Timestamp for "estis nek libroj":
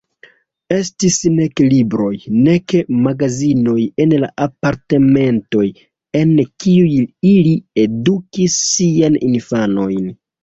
0.75-2.13